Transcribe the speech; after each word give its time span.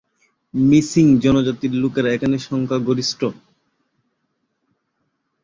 Missing 0.53 1.05
জনজাতির 1.23 1.73
লোকেরা 1.81 2.09
এখানে 2.11 2.37
সংখ্যা 2.47 2.77
গরিষ্ঠ। 2.87 3.21